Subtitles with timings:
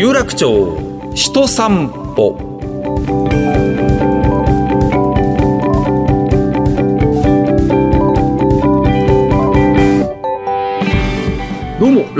[0.00, 0.48] 有楽町
[1.14, 2.49] 人散歩。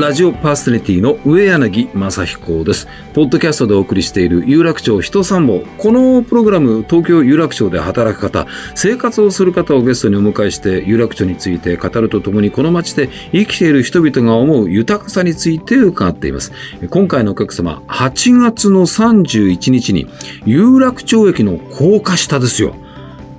[0.01, 2.89] ラジオパーソナリティの上柳正彦です。
[3.13, 16.53] ポッドキャストでお送りしている有楽町人散歩このプログラム東京有楽町で働く方生活をする方をゲストにお迎えして有楽町について語るとともにこの街で生きている人々が思う豊かさについて伺っています。
[16.89, 20.09] 今回のお客様8月の31日に
[20.47, 22.75] 有楽町駅の高架下ですよ。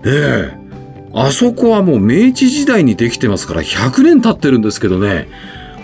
[0.05, 0.62] ええ。
[1.13, 5.27] あそこはもう明治時代にできてますから100年経ってるんですけどね。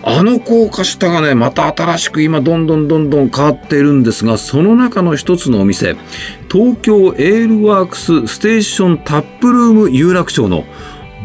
[0.09, 5.97] あの高架下がね、また新しく今どんどんどんどん変わっているんですが、その中の一つのお店、
[6.49, 10.63] 東京エールワークスステーションタップルーム有楽町の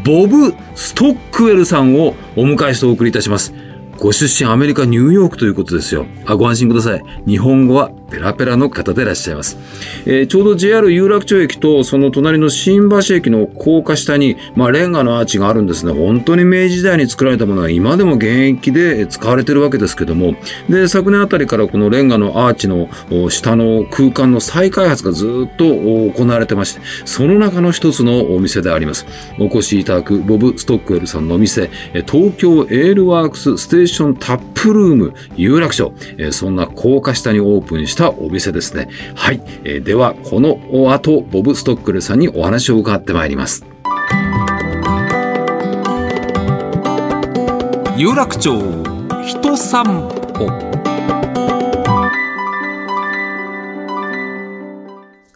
[0.03, 3.53] ボブ・ストックウェルさんをお迎えしてお送りいたします。
[3.97, 6.05] ご出身アメリカ・ニューヨークということですよ。
[6.25, 7.03] あ、ご安心ください。
[7.25, 9.57] 日本語はペラペラの方でいらっしゃいます。
[10.05, 15.93] えーちょうど JR 有楽町駅とその隣の新橋駅の高架下に、まあ、レンガのアーチがあるんですね。
[15.93, 20.35] 本当に明治時代に作られたものが今でも現役で使われてるわけですけども、
[20.69, 22.89] で、昨年あたりからこのレンガのアーチの
[23.29, 29.05] 下の空間の再開発がずっと行われてまして、その中の一つのお店であります。
[29.39, 31.69] お越しいただくボブ・ストックウェルさんのお店、
[32.07, 35.93] 東京エールワークスステーションタップルーム有楽町、
[36.31, 38.89] そんな高架下にオープンしたお店ですね。
[39.15, 39.41] はい。
[39.63, 40.59] えーでは、この
[40.91, 43.65] 後、ボブ・ストックウェルさんにお話を伺ってまいります。
[47.95, 48.51] 有楽町
[49.23, 49.83] 人散
[50.33, 50.73] 歩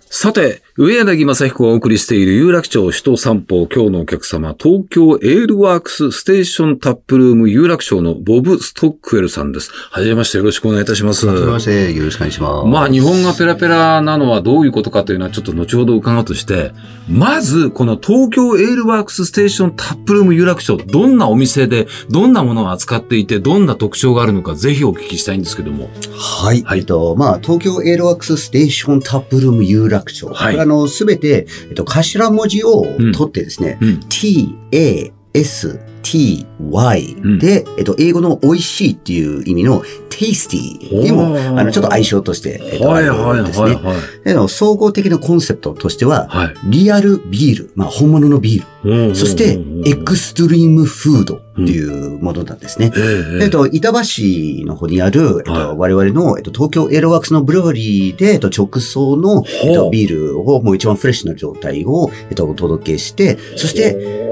[0.10, 9.72] さて、上柳昌彦がお送りしている有楽町人散歩、今日のお客様、東京エールワークスステーションタップルーム有楽町のボブ・ストックウェルさんです。
[9.74, 11.26] はじめましてよろしくお願いいたします。
[11.26, 12.68] はじめまして、よろしくお願いします。
[12.68, 16.74] まあ、日本語がペラペラなのはどういうことかというのはちょっと後ほど伺うとして、
[17.10, 25.90] まず、この東京エールワークスステーションタップルーム有楽町、どんなお店で、どんなものを扱っていて、どんな特徴があるのか、ぜひお聞きしたいんですけども。
[26.16, 26.62] はい。
[26.62, 30.28] はいえっと、まあ、東京エールワークスステーションタップルーム有楽町。
[30.28, 34.00] はいの、すべて、えっと、頭文字をうん取ってですね、うん。
[34.10, 35.80] t, a, s,
[36.12, 43.76] t, y うんで、えっと、英語の美味しいっていう意味の tasty にも、あの、ちょっと相性として、えっと、あるんですね。
[43.76, 44.24] はい。
[44.24, 46.56] で総合的なコンセプトとしては、はい。
[46.66, 49.16] リアルビール、まあ、本物のビール。
[49.16, 52.92] そして、 extreme food っていうものなんですね。
[52.96, 53.00] え
[53.42, 64.28] ええっと、板橋の方にある、えっと、はい我々の、えっと、東京エールワークスのブルワリーで、えっと、直送の、えっと、ビールをもう一番フレッシュな状態を、えっと、お届けして、そして、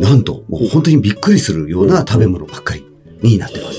[0.00, 2.84] なんと、もう本当にびっくりするような食べ物ばっかり
[3.22, 3.78] になってます。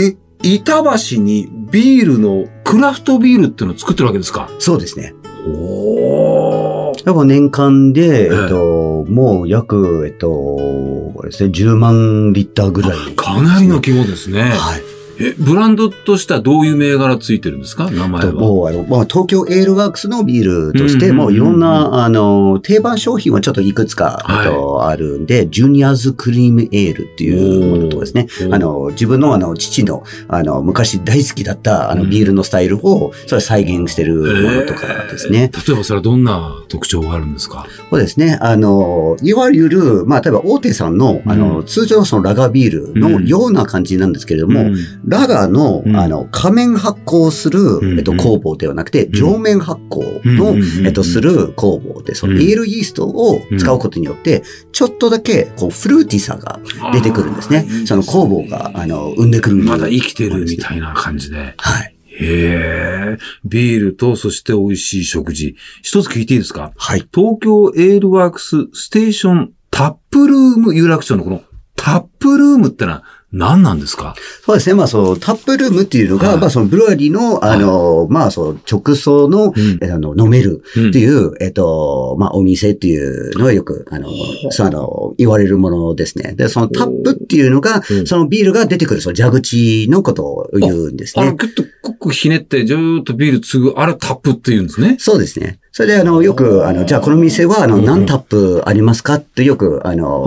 [0.00, 4.48] え、板橋にビールの、クラフトビールっていうのを作ってるわけですか？
[4.58, 5.14] そうですね。
[5.46, 14.42] おーやっぱ年間で、えええっと、もう約、えっと、これですね、10万リッターぐらい、かなりの規模ですね。
[14.42, 14.82] はい。
[15.20, 17.90] え、ブランドとしてはどういう銘柄ついてるんですか？
[17.90, 18.32] 名前は。
[18.32, 24.46] ともう、あの、まあ、東京エールワークスのビールとして、うんもういろんな、あの、定番商品はちょっといくつか、はい。
[24.46, 32.10] えっと、あるんで、ジュニアーズクリームエールっていうものとですね、あの、自分のあの、父の、あの、昔大好きだった、あの、うん。
[32.10, 35.50] ビールのスタイルを、それ再現してるものとかですね。
[35.54, 37.66] えー例えばそれはどんな特徴があるんですか？
[37.90, 38.38] そうですね。
[38.40, 44.74] あの、いわゆる、まあ、例えば大手さんの、あうの、通常のそのラガービールのような感じなんですけれども、ん
[45.08, 54.42] ラガーの、うんあの、下面発酵する、うんえっと、酵母ではなくて、ん上面発酵の、うんえっと、する酵母で、そのうんエールイーストを使うことによって、
[54.72, 56.60] ちょっとだけ、こう、フルーティーさが
[56.92, 57.66] 出てくるんですね。
[57.86, 61.54] その酵母が、あの、生んでくるまだ生きてるみたいな感じで。
[61.56, 61.94] はい。
[62.20, 63.18] へえ。
[63.44, 65.54] ビールとそして美味しい食事。
[65.82, 66.72] 一つ聞いていいですか？
[66.76, 67.08] はい。
[67.14, 71.42] 東京エールワークスステーションタップルーム有楽町のこの
[71.76, 74.14] タップルームってのは何なんですか？
[74.44, 74.74] そうですね。
[74.74, 84.08] まあ、その、タップルームっていうのが、はいまあ、その、ブルワリーの、あの、まあ、その、直送の、うんえあの、飲めるうんっていう、えっと、まあ、お店っていうのはよく、あの、
[84.50, 86.32] そうあの、言われるものですね。
[86.36, 91.36] で、そのタップっていうのがうん、そのビールが出てくる、その蛇口のことを言うんですあれ、ね。
[91.38, 94.96] キュッとコックひねって、ずーっとビール継ぐ、あれタップって言うんですね。
[94.98, 95.60] そうですね。
[95.78, 100.24] それで、あの、よく、あの、じゃあこの店は、あの、うん何タップありますかってよく、あの、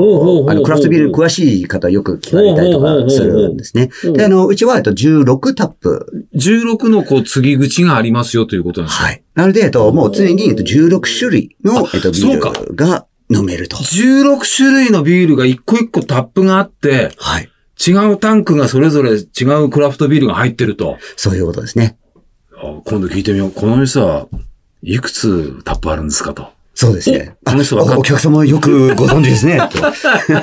[0.47, 3.89] あの、クラフトビールに詳しい方よく聞かれたりとかするんですね。
[4.13, 6.25] で、あの、うちは、えっと、16タップ。
[6.35, 9.23] 16のこう、継ぎ口がありますよということなんですかはい。
[9.35, 13.75] なので、えっと、もう常に、えっと、16種類の、えっと、ビールが飲めると。
[13.75, 17.49] 16種類のビールが一個一個タップがあって、はい。
[17.85, 20.97] 違うタンクがそれぞれ違うクラフトビールが入ってると。
[21.17, 21.97] そういうことですね。
[22.55, 23.51] あ今度聞いてみよう。
[23.51, 24.29] この店は
[24.83, 26.49] いくつタップあるんですかと。
[26.73, 27.35] そうですね。
[27.45, 29.59] おこの人分かっおお客様よくご存知ですね。
[29.71, 29.79] と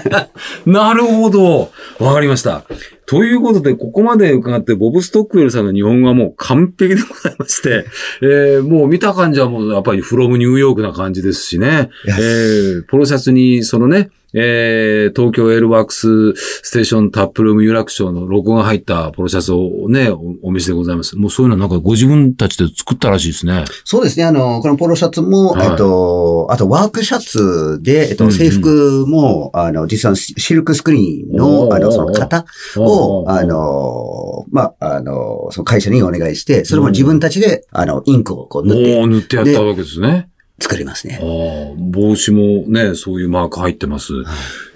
[0.70, 1.70] なるほど。
[1.98, 2.64] わかりました。
[3.06, 7.86] ということで、ここまで伺って、ボブ・ストックウェルさんの日本語はもう完璧でございまして、
[8.22, 11.88] えーもう見た感じはもうやっぱり from New York な感じですしね。
[12.06, 21.16] えーポロシャツにそのね、えー東京エールワークスステーションタップルーム有楽町のロゴが入ったポロシャツをね、おお見せでございます。
[21.16, 23.64] もうそういうのなんかご自分たちで作ったらしいですね。
[23.84, 24.24] そうですね。
[24.24, 32.44] あの、このポロシャツも、はいえっと、あとワークシャツで、えっと、うんうん制服も、あの、実はシシルクスクリーンの、あの、その型
[32.76, 40.28] おを、ーあの、まあ、あの、その会社にお願いして、それも自分たちで、あの、インクをこう塗って塗ってやったわけですね。
[40.60, 41.24] 作りますねあ。
[41.24, 44.12] あ、帽子もね、そういうマーク入ってます。
[44.12, 44.16] い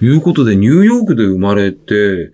[0.08, 2.30] うことで、ニューヨークで生まれて、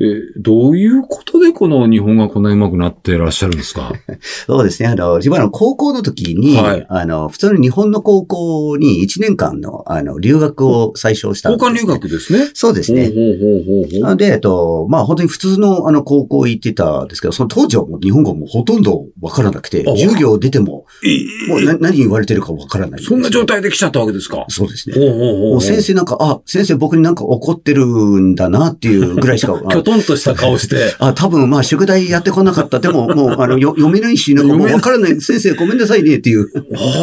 [0.00, 3.92] え、どういうことでこの日本がこんな上手くなってらっしゃるんですか？
[4.46, 4.88] そうですね。
[4.88, 12.50] あの、自分はあの高校の時に、はいあの、普通の日本の高校に1年間の、あの、留学を最初したんです、交換留学ですね？
[12.54, 13.06] そうですね。
[13.06, 14.00] ほうほうほうほうほう。
[14.00, 23.02] なので、えっと、まあ本当に普通のあの高校行ってたんですけど、その当時はもう日本語もほとんどわからなくてあ、授業出ても、えもうな何言われてるかわからない。
[23.02, 24.44] そんな状態で来ちゃったわけですか？
[24.48, 24.94] そうですね。
[24.96, 30.94] ほうほうほうほうもう先生なんか、あ、先生僕になんか怒ってるんだなっていうぐらいしか、きょとんとした顔して。
[30.98, 32.78] あ あ、多分まあ宿題やってこなかった。
[32.80, 35.20] でももうあのよ読めないし、なんかもうわからない。
[35.20, 36.46] 先生ごめんなさいねっていう。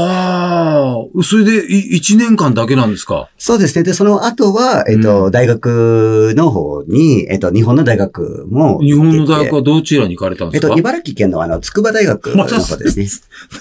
[0.07, 3.29] ああ、それでい一年間だけなんですか？
[3.38, 3.83] そうですね。
[3.83, 8.79] で、その後は、えっと、うん大学の方に、えっと、日本の大学も。
[8.81, 10.67] 日本の大学はどちらに行かれたんですか？
[10.67, 13.07] えっと、茨城県のあの、筑波大学の方ですね。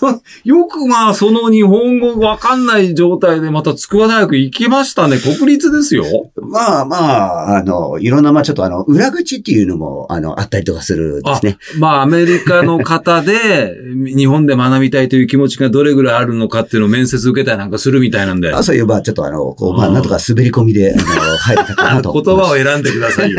[0.45, 5.19] よくまあ、その日本語わかんない状態でまた筑波大学行きましたね。
[5.19, 6.26] 国立ですよ。
[6.47, 11.59] まあまあ、あの、いろんな、まあちょっとあの、裏口っていうのも、あの、あったりとかするんですね。
[11.79, 13.75] まあ、アメリカの方で、
[14.17, 18.53] 日本で学びたいという気持ちがどれぐらいあるのかっていうのを面接受けたりなんかするみたいなんで。
[18.53, 22.13] あそういう、まあちょっとあの、こう、まあなんとか滑り込みで、あの、入れたかなと。
[22.13, 23.39] 言葉を選んでくださいよ。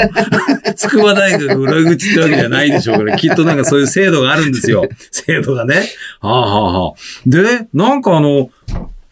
[0.76, 4.88] 筑波大学裏口ってわけじゃないでしょうから、きっとなんかそういう制度があるんですよ。
[5.12, 5.84] 制度がね。
[6.22, 6.94] はあ、はあはあ、
[7.26, 8.50] で、なんかあの、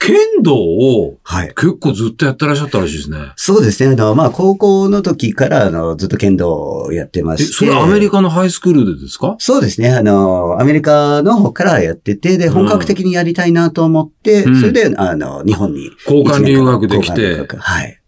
[0.06, 1.48] 剣道をはい。
[1.56, 3.18] 結構ずっとやってらっしゃったらしいですね。
[3.36, 3.94] そうですね。
[3.94, 7.54] あの、まあ高校の時から、あの、ずっと剣道をやってまえ、して。
[7.54, 9.36] それアメリカのハイスクールでですか？
[9.40, 9.90] そうですね。
[9.92, 15.90] あの、アメリカの方からやってて、で、本格的にやりたいなと思って、うんそれで、あの、日本に。
[16.08, 18.00] 交換留学できてはい。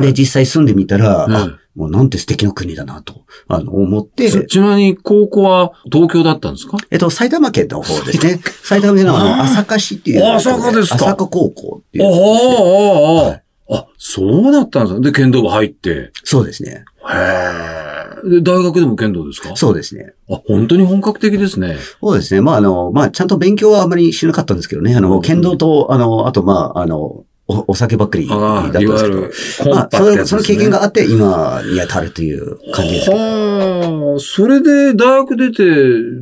[0.00, 6.76] で、実際住んでみたら、うんあ、もうなんて素敵な国だなと、あの、思って、そちなみに高校は東京だったんですか？
[6.90, 8.40] えっと、埼玉県の方ですね。
[8.64, 10.24] 埼玉県のあの、朝霞市っていう。
[10.24, 10.94] あ朝霞ですか？
[10.96, 12.12] 朝霞高校っていああ、う。
[12.12, 13.74] ああ、あはいあ。
[13.76, 15.00] あ、そうだったんですか。
[15.00, 15.90] で、剣道部入って。
[15.90, 16.84] へそうですね。
[17.14, 18.28] え。
[18.28, 19.54] で、大学でも剣道ですか？
[19.54, 20.14] そうですね。
[20.30, 21.76] あ、本当に本格的ですね。
[22.00, 22.40] そうですね。
[22.40, 24.94] まあ、あの、まあ、ちゃんと勉強はあまりしなかったんですけどね。
[24.94, 29.74] あうんの、剣道と、あの、あと、まあ、あの、おお酒ばっかりだったんですけど。
[29.74, 30.42] まあ、パその。
[30.42, 33.10] 経験があって、今に当たるという感じです。
[33.10, 35.64] はあ、それで大学出て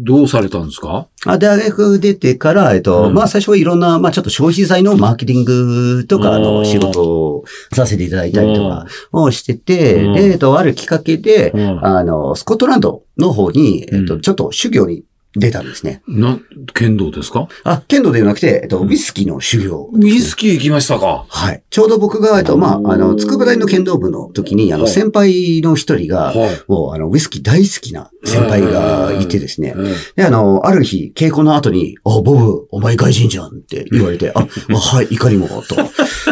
[0.00, 1.08] どうされたんですか？
[1.26, 3.14] あ大学出てから、えっと、うん。
[3.14, 10.14] まあ最初はいろんな、まあちょっと消費財のマーケティングとか、の、仕事をさせていただいたりとかをしてうて、ん。
[10.14, 11.84] で、えっと、あるきっかけで、うん。
[11.84, 14.20] あの、スコットランドの方に、えっと、うん。
[14.20, 15.02] ちょっと修行に
[15.36, 16.02] 出たんですね。
[16.08, 16.38] な、
[16.74, 17.48] 剣道ですか？
[17.64, 19.90] あ、剣道ではなくて、えっと、ウイスキーの修行。
[19.92, 21.26] ウイスキー行きましたか？
[21.28, 21.62] はい。
[21.70, 26.60] ちょうど僕が、えっと、まあ、あの、筑波大の剣道部の時に、あの、はい先輩の一人が、はい。
[26.68, 29.74] もう、あの、ウイスキー大好きな先輩がいてですね。
[29.76, 35.76] えで、あの、ある日、稽古の後に、あ、ボブ、お前外人じゃんって言われて、あ、あはい、いかにも、と。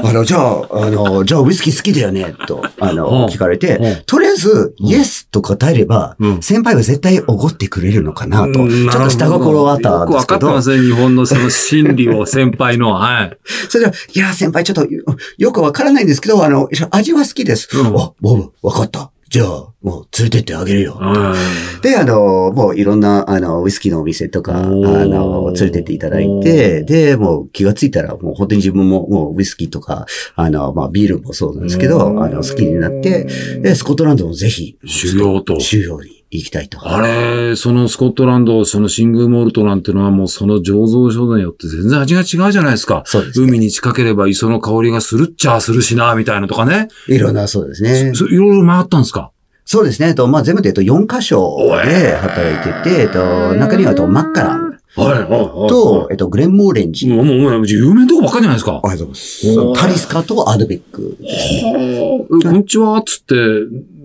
[0.03, 8.61] あの、じゃあ、あの、じゃあウイスキー好きだよね、と、あうんの、聞かれて、えとりあえず、イエスと答えれば、うん先輩は絶対おごってくれるのかな、と。
[8.95, 12.93] ちょうんっと下心はあったんよくですけどわかってま、すね、日本のその心理を、先輩の。
[12.95, 13.39] はい。
[13.69, 15.05] それで、いや、先輩ちょっと、よ
[15.39, 17.69] よくわからないんですけど、あの、味は好きです。
[17.77, 19.11] うんあ、ボブ、わかった。
[19.31, 19.47] じゃあ、
[19.83, 20.97] もう連れてってあげるよ。
[21.01, 21.35] うん
[21.83, 33.27] で、あの、もういろんな、あの、ウイスキーのお店とか、あの、連れてっていただいて、で、もう気がついたら、もう本当に自分も、もうウイスキーとか、あの、まあ、ビールもそうなんですけど、あの、好きになって、
[33.61, 36.79] で、スコットランドもぜひ、修行と修行に行きたいと。
[36.83, 43.03] あれ、そのスコットランド、そのシングルモルトなんてのはもうその醸造所によって全然味が違うじゃないですか。
[43.07, 43.47] そうですね。
[43.47, 46.89] 海に近ければ磯の香りがするっちゃするしな、みたいなとかね。
[47.09, 48.13] いろんな、そうですね。
[48.15, 49.31] そいろいろ回ったんですか？
[49.67, 50.09] そうですね。
[50.09, 54.54] えっと、まあ、全部で、えっと、4箇所で働いてて、えっと、中には、えっと、マッカラン。
[54.97, 55.69] はい、はい、はい。
[55.69, 57.09] と、えっと、グレンモーレンジ。
[57.09, 58.81] もう、もう、有名なとこばっかりじゃないですか。
[58.83, 59.81] ありがとうございます。
[59.81, 62.01] タリスカとアドベックですね。
[62.01, 63.35] はあ、こんにちは、つって、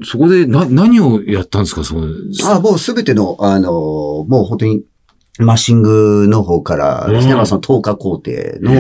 [0.04, 2.08] そこで、な、何をやったんですか、そこで？
[2.44, 3.72] あ、もうすべての、あの、
[4.28, 4.82] もう本当に、
[5.38, 8.32] マッシングの方からですね、うんまあその投下工程
[8.62, 8.72] の、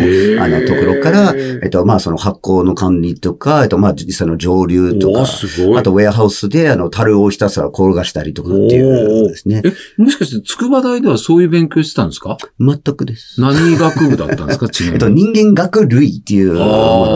[0.44, 5.22] あの、ところから、えっと、まあその発酵の管理とか、えっと、まあ実際の蒸留とか。
[5.78, 9.62] あとウェアハウスで、あの、樽をひたすら転がしたりとかっていうですね。
[9.64, 12.38] え、もしかして、筑波大ではそういう勉強してたんですか？
[12.60, 13.40] 全くです。
[13.40, 14.68] 何学部だったんですか？
[14.92, 16.60] えっと、人間学類っていうも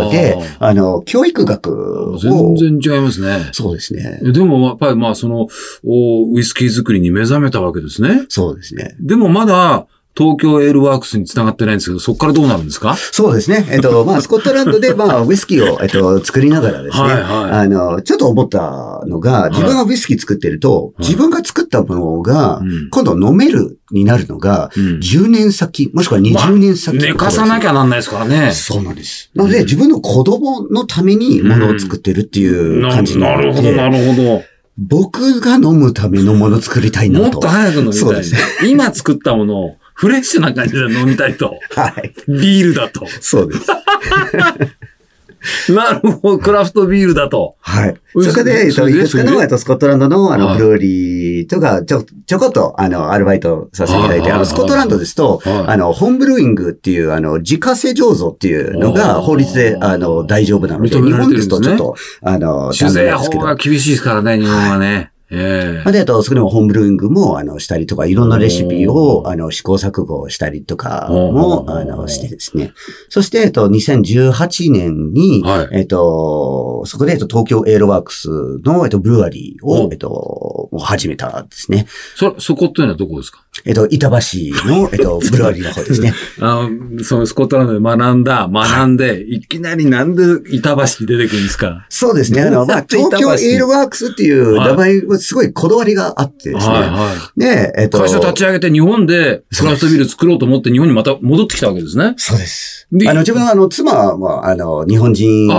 [0.06, 3.50] ので、あの、教育学を、全然違いますね。
[3.52, 4.20] そうですね。
[4.24, 5.48] でも、やっぱりまあ、その、
[5.86, 8.24] おウイスキー作りに目覚めたわけですね。
[8.30, 8.96] そうですね。
[9.02, 12.96] でもまだ、東京エールワークスに繋がってないんですけど、そこからどうなるんですか？
[12.96, 13.66] そうですね。
[13.72, 17.04] えっと、 まあ、スコットランドで、まあ、ウイスキーを、えっと、作りながらですね。
[17.04, 17.24] はいはい。
[17.62, 21.02] あの、ちょっと思ったのが、自分がウイスキー作ってると、い。
[21.02, 22.90] 自分が作ったものがう、ん。
[22.92, 24.84] 今度飲めるになるのが、うん。
[25.00, 28.52] 10年先、もしくは20年先、寝かさなきゃなんないですからね。
[28.54, 29.32] そうなんです。
[29.34, 32.48] なので、自分の子供のためにものを作ってるってい
[32.80, 34.38] う感じになるのなるほど、なで、るほ
[34.77, 37.22] 僕が飲むためのものを作りたいど。
[37.22, 37.34] なと。
[37.34, 38.70] もっと早く飲みたい。
[38.70, 41.60] 今作ったものをフレッシュな感じで飲みたいと。
[41.75, 42.13] はい。
[42.27, 43.06] ビールだと。
[43.22, 43.68] そうです。
[45.70, 47.56] なるほど、クラフトビールだと。
[47.60, 47.96] はい。
[48.16, 63.12] うんそこで、えっと、それでいくつかの、えっと、スコットランドの、あの、はいブルーリーとか、ちょ、ちょこっと、あの、アルバイトさせていただいて、はいあの、スコットランドですと、はいあの、ホームブルーイングっていう、あの、自家製醸造っていうのあが、ー法律で、あの、大丈夫なので、日本ですとちょっと、あの、酒税。
[63.12, 65.12] 法が厳しいですからね、日本はね。
[65.34, 65.92] ええ。
[65.92, 72.74] で、あと、そこでもホームブルーイングも、あの、したりとか、いろんなレシピを、あの、試行錯誤したりとかも、あの、してですね。
[73.10, 75.70] そして、えっと、2018年に、はい。
[75.72, 78.30] えっと、そこで、えっと、東京エーロワークス
[78.63, 81.88] の、えっと、ブルワリーをお、えっと、始めたんですね。
[82.16, 83.40] そ、そこっていうのはどこですか？
[83.66, 84.16] えっと、板橋
[84.68, 86.13] の、えっと、ブルワリーの方ですね。
[86.42, 91.86] あの、そのスコットランドで学んだ、学んで、いきなりなんで板橋出てくるんですか？
[91.90, 92.42] そうですね。
[92.42, 96.74] あの、まあ、東京エーロワークスっていう名前はすごいこだわりがあってですね。
[96.75, 97.89] はいはで、えっい。
[97.89, 102.13] と、会社立ち上げて日本でクラフトビール作ろうと思って日本にまた戻ってきたわけですね。
[102.18, 102.88] そうです。
[102.92, 105.48] であの、自分は、あの、妻は、あの、日本人。
[105.48, 105.53] で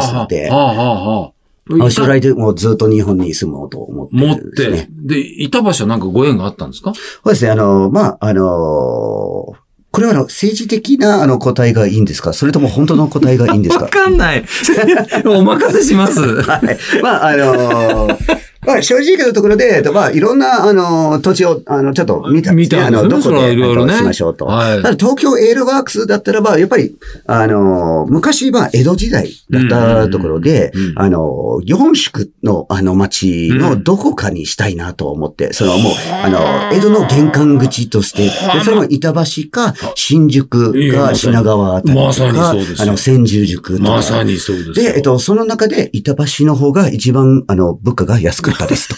[0.00, 1.32] すので、ああ、ああ、あ
[1.84, 1.90] あ。
[1.90, 6.94] 将来でもうずっと日本に住もうと思って持ってね。、で、板橋はなんかご縁があったんですか？
[6.94, 8.44] そうですね、あの、まあ、あの
[9.90, 12.32] これはあの政治的なあの答えがいいんですか？
[12.34, 13.84] それとも本当の答えがいいんですか？
[13.86, 14.44] わかんない。
[15.26, 16.20] お任せします。
[16.42, 16.78] はい。
[17.02, 18.08] まあ、あの
[18.66, 22.78] まあ、正直なところで、えっとまあ、いろんな、あの、土地を、あの、ちょっと見たんですね。
[22.78, 23.08] 見たんですね。
[23.08, 23.94] どこで、はいろいろね。
[23.94, 24.46] えっとしましょうと。
[24.46, 24.82] はい。
[24.82, 26.96] ただ東京エールワークスだったらば、やっぱり、
[27.26, 35.92] あの、昔、まあ、江戸時代だったところでうんうんうん、あの、四宿の、あの、町のどこかにしたいなと思って、そのもう、
[36.24, 36.38] あの、
[36.72, 38.30] 江戸の玄関口として、で
[38.64, 42.76] それも板橋か、新宿か、品川あたりとか、まさにそうですよ。
[42.80, 43.90] あの、千住宿とか。
[43.90, 44.74] まさにそうですよ。
[44.74, 48.96] で、えっと、その中で、板橋の方が一番、あの、物価が安かですと。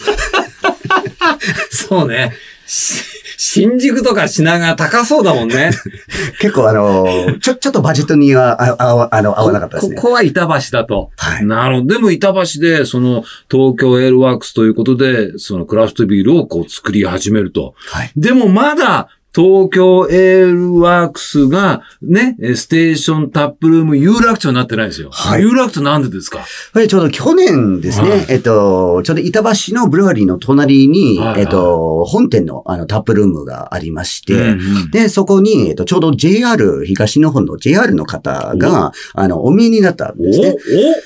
[1.71, 2.35] そうね。
[2.67, 3.03] し
[3.41, 5.71] 新宿とか品川高そうだもんね。
[6.41, 7.07] 結構、あの、
[7.41, 9.95] ちょ、ちょっとバジェットには、あ、あ、あの、合わなかったですね。
[9.97, 11.11] ここは板橋だと。
[11.17, 11.95] はいなるほど。
[11.95, 17.75] でも板橋で、その、東京エールワークスということで、そのクラフトビールをこう作り始めると。
[17.87, 18.11] はい。
[18.17, 25.11] でもまだ、東京エールワークスが、ね、えステーションタップルーム有楽町になってないんですよ。
[25.13, 25.43] はい。
[25.43, 26.45] 有楽町なんでですか？
[26.73, 28.27] これちょうど去年ですね、はい。
[28.31, 31.41] えっと、ちょうど板橋のブルワリーの隣に、はいはい。
[31.43, 34.55] えっと、本店のあのタップルームがありまして、うんう
[34.87, 34.91] ん。
[34.91, 40.57] で、そこに、えっと、ちょうど JR 東日本の JR の方が、あの、お見えになったんですね。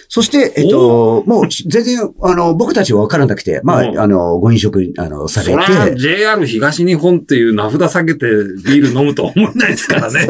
[0.09, 3.99] そして、えっと、もう、全然、あの、僕たちは分からなくて、まうん。
[3.99, 5.55] あ、あの、ご飲食、あの、され
[5.93, 10.27] て、JR 東日本っていう名札下げてビール飲むと思わないですからね。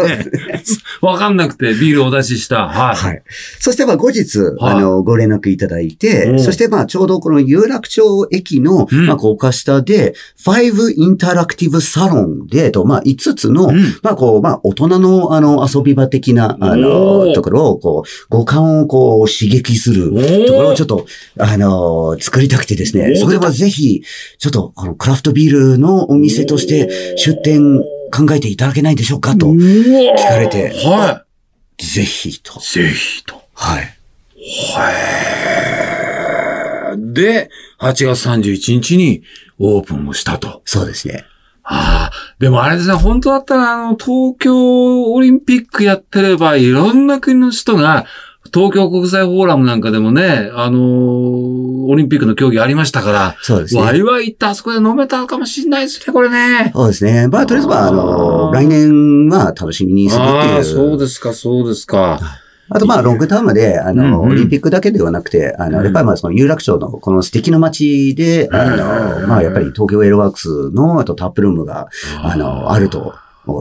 [1.01, 2.69] わかんなくてビールをお出しした。
[2.69, 2.97] はい。
[2.97, 3.23] はい。
[3.59, 4.75] そして、まあ、後日、はい。
[4.77, 9.07] あの、ご連絡いただいうんて、そして、まあ、ちょうどこの有楽町駅の、うん。
[9.07, 13.81] まあ、高架下で、5インタラクティブサロンで、と、まあ、5つの、うん。
[14.03, 17.35] まあ、こう、まあ、大人の、あの、遊び場的な、あおの、ー。
[17.35, 20.11] ところを、こう、五感を、こう、刺激する
[20.47, 21.07] ところをちょっと、
[21.39, 24.03] あの、作りたくてですね、それはぜひ、
[24.39, 27.82] ちょっと、このクラフトビールのお店として、出店
[28.13, 31.25] 考えていただけないでしょうかと、聞かれては
[31.79, 32.63] ぜひとい。。
[32.63, 33.43] ぜひと。
[33.55, 33.97] はい。
[34.75, 34.93] は
[36.95, 37.15] い。
[37.15, 37.51] で、
[37.81, 39.23] 8月31日に
[39.59, 40.63] オープンをしたと。
[40.65, 41.25] そうですね。
[41.65, 48.05] ああ、でもあれですね、本当だったら、あの、東京オリンピックやってれば、いろんな国の人が、
[48.53, 51.62] 東京国際フォーラムなんかでもね、あのー
[51.93, 53.83] オオリンピックの競技ありましたから、そうですね。
[53.83, 56.73] ワイワイ行ってあそこで飲めたかもしれないですね、これね。
[56.75, 57.29] そうですね。
[57.29, 60.65] まあ、とりあえずは、あの、来年は楽しみにするってああ、いう。
[60.65, 62.19] そうですか、そうですか。
[62.71, 71.89] あと、まあ、ロングタームで、あの、うんうんオリンピックだけではなくて、あの、うんやっぱりまあ、その有楽町のこの素敵な街で、あうんの、まあ、やっぱり東京エロワークスの、あとタップルームが、
[72.23, 73.15] あの、あると、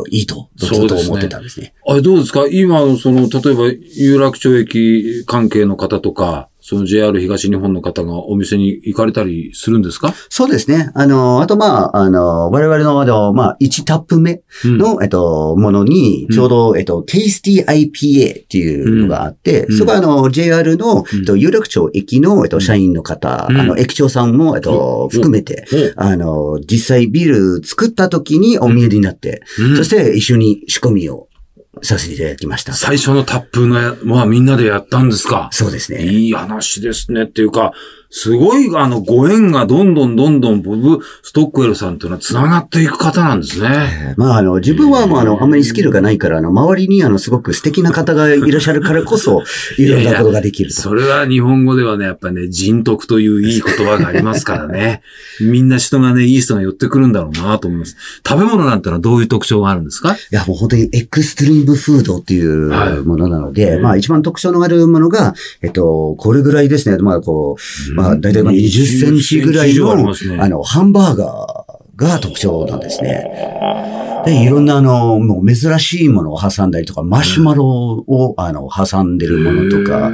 [0.10, 1.74] いいと、ずっと思ってたんですね。
[1.88, 2.46] あれどうですか？
[2.48, 10.14] 今、その、例えば、有楽町駅関係の方とか、その JR 東日本の方がお店に行かれたりするんですか？
[10.30, 10.92] そうですね。
[10.94, 14.78] あの、あとまあ、あの、我々の、あの、まあ、1タップ目うん。
[14.78, 19.78] の、えっと、ものに、ちょうど、えっと、Tasty IPA っていうのがあって、うん。
[19.78, 21.20] そこはあの、JR の、うん。
[21.20, 23.58] えっと、有楽町駅の、えっと、社員の方、うん。
[23.60, 25.66] あの、駅長さんも、えっと、うん含めて、
[25.98, 26.02] お。
[26.02, 29.78] あの、実際ビール作った時にお見えになって、うん。
[29.78, 31.28] そして一緒に仕込みを
[31.84, 32.74] させていただきました。
[32.74, 36.04] 最初のタップのや、まあみんなでやったんですかそうですね。
[36.04, 37.24] いい話ですね。
[37.24, 37.74] っていうか、
[38.14, 44.14] すごい、あの、ご縁がどんどんどんどんボブ・ストックウェルさんっていうのは繋がっていく方なんですね。
[44.18, 49.42] まあ、あの、自分はもう、あの、あんまりスキルがないから、あの、周りに、あの、すごく素敵な方がいらっしゃるからこそ、
[49.80, 50.82] いろんなことができると。
[50.82, 55.02] それは日本語ではね、やっぱね、人徳といういい言葉がありますからね。
[55.40, 57.96] みんな人がね、いい人が寄ってくるんだろうなと思います。
[58.28, 60.14] 食べ物なんてのはどういう特徴があるんですか？
[60.14, 66.98] いや、もう本当にエクストリームフードっていうはいものなので、うんまあ一番特徴のあるものが、えっと、これぐらいですね。
[66.98, 73.26] まあこう、まあ大体まあ20センチぐらい20センチ以上ありの、あの、ハンバーガーが特徴なんですね。
[74.26, 80.12] で、いろんなあの、もう珍しいものを挟んだりとか、マシュマロを、あの、挟んでるものとか、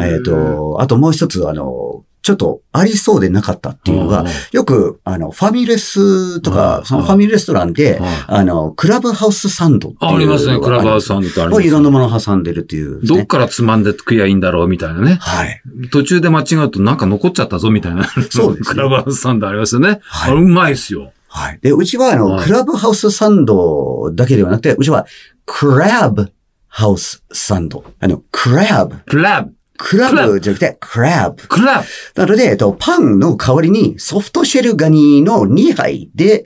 [0.00, 1.87] えっ、と、あともう一つ、あの、
[2.28, 10.60] ちょっとありそうでなかったっていうのが、よく、あの、ファミレスとうん、かそのファミレストランで、はいあの、クラブハウスサンドあありますね。
[10.60, 11.66] クラブハウスサンドってあります。
[11.66, 15.16] いろんなものを挟んでるっていうどっからつまんで食やいいんだろうみたいなね。
[15.22, 15.62] はい。
[15.90, 18.04] 途中で間違うとなんか残っちゃったぞみたいな。
[18.30, 20.00] そうですねクラブハウスサンドありますよね。
[20.02, 21.12] はいあれうまいですよ。
[21.28, 21.58] はい。
[21.62, 25.06] で、うちはあの、はいクラブハウスサンドだけではなくて、うちは、
[25.46, 26.30] クラブ
[26.68, 27.84] ハウスサンド。
[27.98, 28.96] あの、クラブ。
[29.06, 31.48] クラブ、クラブじゃなくて、クラブ。
[31.48, 32.20] クラブ。
[32.20, 36.44] なので、えっと、パンの代わりにソフトシェルガニの2杯で、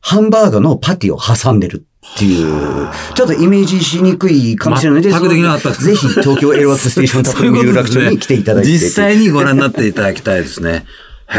[0.00, 8.70] ハンバーガーのパティを挟んでるっていう、ちょっとイメージしにくいかもしれないので、全くできなかったですぜひ東京エロワックスステーションタップル有楽町に来ていただいて。
[8.70, 10.84] 実際にご覧になっていただきたいですね。
[11.28, 11.38] へ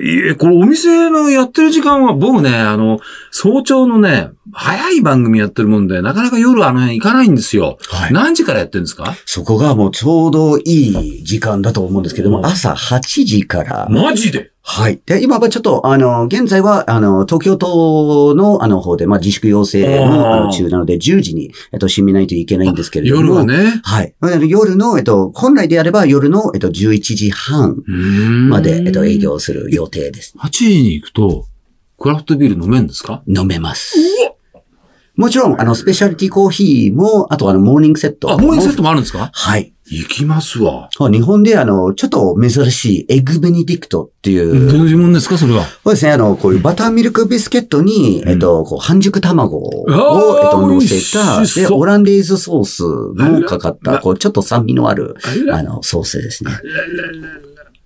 [0.00, 7.78] え、えこれお店のやってる時間は僕ね、あの、早朝のね、早い番組やってるもんで、なかなか夜あの辺行かないんですよ。
[7.88, 8.12] はい。
[8.12, 9.14] 何時からやってるんですか？
[9.26, 12.42] そこがもうちょうどいい時間だと思うんですけどうん。
[12.42, 14.51] も、朝8時から、マジで？
[14.64, 15.00] はい。
[15.06, 23.22] で、今はちょっと、あの、現在は、あの、東京都の、あの、方で、まあ、自粛要請の、あの、中なので、10時に、えっと、閉めないといけないんですけれども。
[23.22, 23.80] 夜はね。
[23.82, 24.14] はい。
[24.48, 27.82] 夜の、えっと、本来であれば夜の、えっと、11時半
[28.48, 29.18] ままで、えっと、営。
[29.18, 30.34] 業する予定です。
[30.38, 31.46] 8時に行くと、
[31.98, 33.22] クラフトビール飲めんですか？
[33.28, 33.96] 飲めます。
[35.16, 38.32] もちろん、あの、スペシャリティコーヒーも、あと、あの、モーニングセット。
[38.32, 39.30] あ、モーニングセットもあるんですか？
[39.32, 39.74] はい。
[39.84, 40.88] 行きますわ。
[40.98, 45.64] 日本で、あの、ちょっと珍しいエッグベネディクトっていう、どういうもんですか、それは？
[45.64, 55.16] そうですね、あの、こういうバターミルクビスケットに、うんえっと、こう、半熟卵を、えっと、乗せた、で、オランデーズソースのかかった、こう、ちょっと酸味のある、
[55.52, 56.52] あの、ソースですね。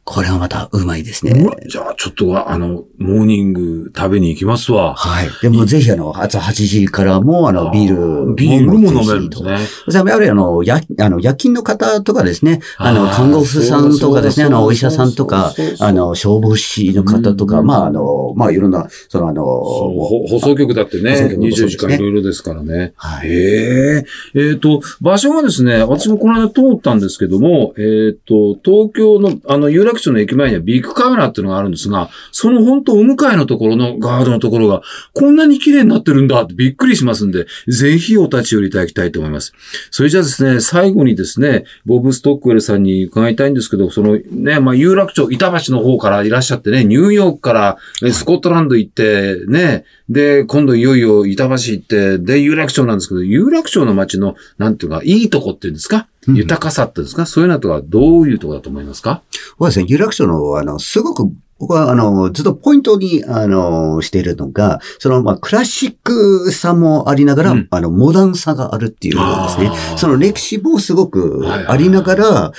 [0.06, 1.34] これはまたうまいですね
[1.66, 4.94] じゃあ、ちょっと、あの、モーニング食べに行きますわ。
[4.94, 5.28] はい。
[5.42, 8.34] でも、ぜひ、あの、朝8時からも、あの、ビールも。
[8.36, 9.58] ビールも飲めるんですね。
[9.92, 22.92] やはり、あの、や、あの、夜勤の方とかですね、あの、看護婦さんとかですね、あの、お医者さんとかあの、消防士の方とか、うんまあ、あの、まあ、いろんな、その、あの、放送局だってね、放送局もそう24時間いろいろですからね。
[22.94, 23.28] はい。
[23.28, 24.04] へえ。
[24.36, 34.82] えっ、と、場所がですね、私もこの間通ったんですけども、えっ、と、東京の、あの、有楽町の駅前にはビッグカメラっていうのがあるんですが、その本当お向かいのところのガードのところが、
[35.12, 39.52] こんなに綺麗になってるんだってびっくりしますんで、ぜひお立ち寄りいただきたいと思います。
[39.90, 47.78] それじゃあですね、最後にですね、ボブ・ストックウェルさんに伺いたいんですけど、そのね、まあ、有楽町、板橋の方からいらっしゃってね、ニューヨークから
[48.12, 56.06] スコットランド行って、ね、で、今度いよいよ板橋行って、で、有楽町なんですけど、有楽町の街の、なんていうか、いいとこっていうんですか？
[56.28, 57.26] 豊かさっていうんですか？
[57.26, 59.22] そういうのとはどういうところだと思いますか？
[59.58, 67.68] そうですね、有楽町の、あの、すごく、僕は、あの、ずっとポイントに、あの、しているのが、その、まあ、クラシックさもありながら、うん。
[67.70, 69.96] あの、モダンさがあるっていうことですね。
[69.96, 71.66] その歴史もすごくはいはいはい。
[71.68, 72.52] ありながら、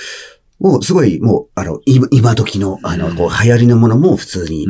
[0.60, 4.66] もうすごい、もう、あの、今今時の、あの、こう、流行りのものも普通に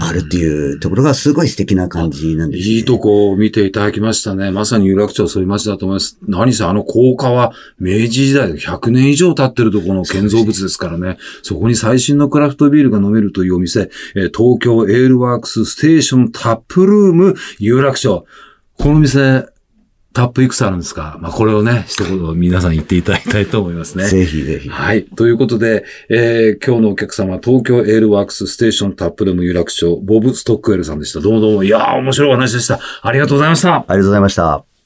[0.00, 4.50] あるっていうところがすごい素敵な感じなんです、ね、いいとこを見ていただきましたね。
[4.50, 6.18] まさに有楽町そういう街だと思います。
[6.26, 11.18] 何せあの高架は明治時代で100年以上経ってるところの建造物ですからね。
[11.42, 18.24] そこに最新のクラフトビールが飲めるというお店、え東京エールワークスステーションタップルーム有楽町。
[18.76, 19.46] この店、
[20.14, 21.16] タップいくつあるんですか？
[21.20, 24.04] まあ、これをね、一言皆さん言っていただきたいと思いますね。
[24.08, 24.68] ぜひぜひ。
[24.68, 25.04] はい。
[25.04, 31.20] ということで、えー、今日のお客様、東京エールワークスステーションタップルーム有楽町、ボブ・ストックウェルさんでした。
[31.20, 31.64] どうもどうも。
[31.64, 32.80] いやー、面白いお話でした。
[33.02, 33.74] ありがとうございました。
[33.74, 34.77] ありがとうございました。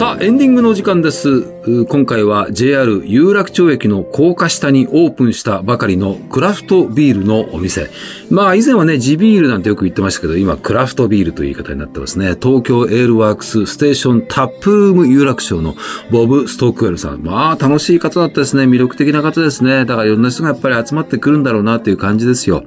[0.00, 1.42] さあ、エンディングのお時間です。
[1.90, 7.90] 今回は JR 有楽町駅の高架下にオープンしたばかりのクラフトビールのお店。
[8.30, 12.34] まあ以前はね、地ビールなんてよく言ってましたけど、今クラフトビールという言い方になってますね。
[12.42, 15.76] 東京エールワークスステーションタップルーム有楽町の
[16.10, 17.22] ボブ・ストックウェルさん。
[17.22, 18.62] まあ楽しい方だったですね。
[18.62, 19.84] 魅力的な方ですね。
[19.84, 22.64] だからいろんな人がやっぱり集まってくるんだろうなっていう感じですよ。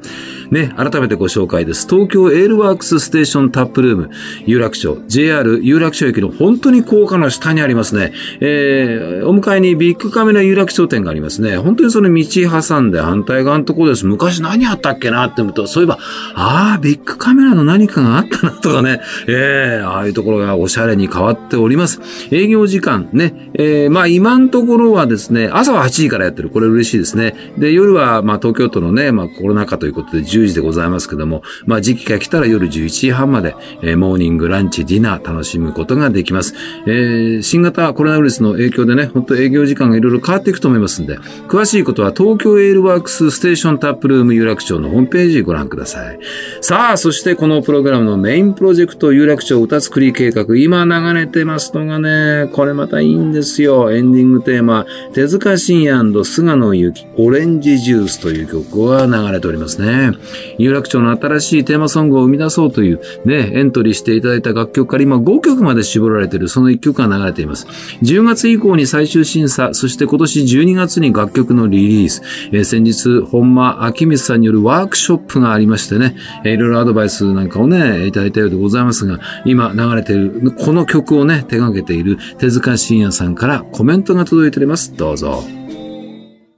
[0.51, 1.87] ね、改めてご紹介です。
[1.89, 4.11] 東京エールワークスステーションタップルーム
[4.45, 5.01] 有楽町。
[5.07, 8.13] JR 有楽町駅の本当に高架の下にありますね。
[8.39, 11.57] えー、お迎えにビッグカメラ有楽町店がありますね。
[11.57, 12.25] 本当にその道
[12.61, 14.05] 挟んで反対側のところです。
[14.05, 15.97] 昔何あったっけなって思うと、そういえば、
[16.35, 19.01] ああ、ビッグカメラの何かがあったなとかね。
[19.27, 22.01] ええー、ああいうところがおしゃれに変わっております。
[22.31, 23.51] 営業時間ね。
[23.53, 26.49] えー、まあ今のところはですね、朝は8時からやってる。
[26.49, 27.35] これ嬉しいですね。
[27.57, 36.55] で、夜はまあ東京都のね、まあコロナ禍ということで10時でございますけども、まあ時期が来たら夜11時半まで、えー、モーニング、ランチ、ディナー楽しむことができます。
[36.85, 46.19] えー、新型コロナウイルスの影響でね、本当営業時間がいろいろ変わっていくと思いますんで、詳しいことは東京 Aleworks Station Taproom 有楽町のホームページご覧ください。
[46.61, 53.91] さあ、そしてこのプログラムのメインプロジェクト有楽町歌作り計画、今流れてますのがね、これまたいいんですよ。
[53.91, 60.11] エンディングテーマ、手塚信也菅野由紀、オレンジジュースという曲が流れておりますね。
[60.57, 67.67] 有楽町の新しいテーマソングを生み出そうというね、エントリーしていただいた楽曲から今5曲まで絞られているその1曲が流れています。
[68.01, 84.95] 10月以降に最終審査、そして今年12月に楽曲のリリース、えー、先日、本間明光さんによるワークショップがありましてね、えー、いろいろアドバイスなんかをね、いただいたようでございますが、今流れている、この曲をね、手掛けている手塚信也さんからコメントが届いております。
[84.95, 85.43] どうぞ。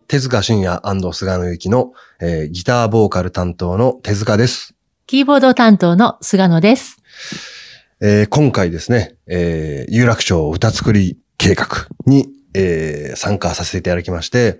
[0.08, 0.82] 手塚信也
[1.14, 4.76] 菅野由紀の、えー、ギターボーカル担当の手塚です。
[5.08, 7.55] キーボード担当の菅野です。
[8.02, 14.60] えー、今回ですね、えー、有楽町歌作り計画に、えー、参加させていただきまして、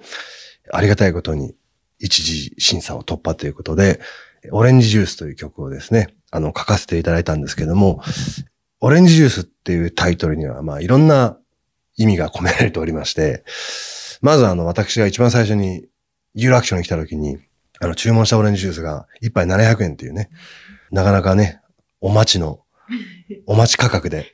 [0.72, 1.54] ありがたいことに
[2.00, 4.00] 一次審査を突破ということで、
[4.52, 8.02] オレンジジュースという曲をですね、あの、書かせていただいたんですけども、
[8.80, 11.38] オレンジジュースっていうタイトルには、まあ、いろんな
[11.98, 13.44] 意味が込められておりまして、
[14.22, 15.90] まずあの、私が一番最初に
[16.36, 17.38] 有楽町に来た時に、
[17.82, 20.30] あの、注文したオレンジジュースが一杯700円っていうね、
[20.90, 21.60] なかなかね、
[22.00, 22.62] お待ちの
[23.46, 24.32] お待ち価格で。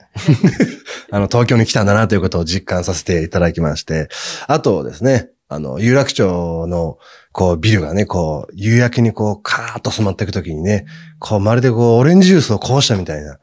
[1.11, 4.09] あの、東京に来たんだなということを実感させていただきまして、
[4.47, 6.97] あとですね、あの、有楽町の、
[7.33, 10.85] こう、ビルがね、こう、夕焼けにこう、カーッと染まっていくときにね、
[11.19, 13.37] こう、まるでこう、オレンジジュースをこうしたみたいな、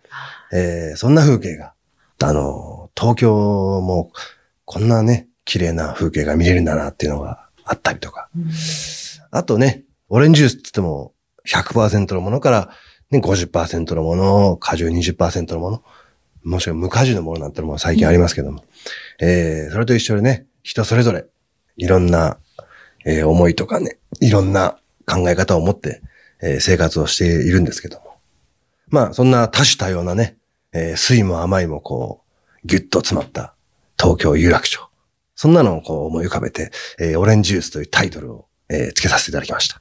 [0.53, 1.75] えー、そんな風景が、
[2.23, 3.31] あの、東京
[3.83, 4.11] も、
[4.65, 8.31] こんなね、綺麗な風景が見れるんだなっていうのがあったりとか。
[8.37, 8.51] うん、
[9.31, 11.13] あとね、オレンジジュースって言っても、
[11.47, 12.71] 100%のものから、
[13.11, 15.83] ね、50%のもの、果汁20%のもの、
[16.45, 18.65] もしくは無果汁のものなんてのも最近ありますけども、
[19.21, 21.27] うん、えー、それと一緒でね、人それぞれ、
[21.77, 22.39] いろんな、
[23.05, 26.03] えー、思いとかね、いろんな考え方を持って、
[26.43, 28.19] えー、生活をしているんですけども。
[28.89, 30.37] まあ、そんな多種多様なね、
[30.73, 33.55] えー、酸いも甘いもこう、ぎゅっと詰まった
[33.99, 34.81] 東京有楽町。
[35.35, 39.81] そんなのをこう思い浮かべて、えー、オレンジジュースというタイトルを、えー、付けさせていただきました。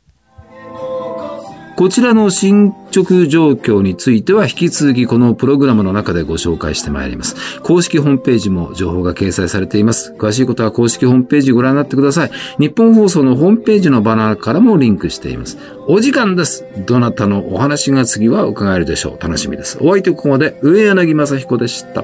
[1.78, 7.62] こちらの進捗状況については引き続きこのプログラムの中でご紹介してまいります。
[7.62, 10.16] 公式ホームページも情報が掲載されています。
[10.18, 12.32] 詳しいことは公式ホームページご覧になってください。
[12.58, 15.60] 日本放送のホームページのバナーからもリンクしています。
[15.88, 16.66] お時間です。
[16.88, 19.22] どなたのお話が次は伺えるでしょう。
[19.22, 19.78] 楽しみです。
[19.80, 22.04] お相手ここまで上柳正彦でした。